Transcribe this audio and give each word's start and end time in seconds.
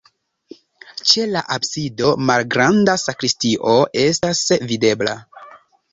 Ĉe 1.09 1.25
la 1.33 1.43
absido 1.57 2.09
malgranda 2.31 2.97
sakristio 3.05 3.79
estas 4.07 4.43
videbla. 4.73 5.15